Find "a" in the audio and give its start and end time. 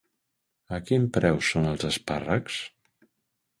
0.77-0.79